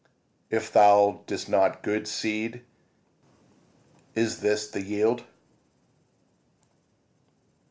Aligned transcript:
If 0.49 0.73
thou 0.73 1.21
didst 1.27 1.45
sow 1.45 1.77
good 1.83 2.07
seed, 2.07 2.63
is 4.15 4.39
this 4.39 4.67
the 4.67 4.81
yield? 4.81 5.25